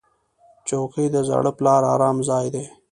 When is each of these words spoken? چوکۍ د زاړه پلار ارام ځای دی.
چوکۍ 0.67 1.05
د 1.13 1.17
زاړه 1.27 1.51
پلار 1.57 1.81
ارام 1.93 2.17
ځای 2.29 2.47
دی. 2.53 2.63